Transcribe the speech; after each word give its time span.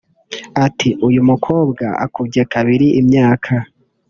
ati 0.65 0.89
“Uyu 1.07 1.21
mukobwa 1.29 1.85
ukubye 2.05 2.41
kabiri 2.53 2.87
imyaka 3.01 3.53